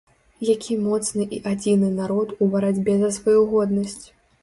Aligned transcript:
Які 0.47 0.77
моцны 0.85 1.27
і 1.37 1.39
адзіны 1.53 1.91
народ 2.01 2.35
у 2.43 2.51
барацьбе 2.57 2.99
за 3.07 3.15
сваю 3.21 3.41
годнасць. 3.57 4.05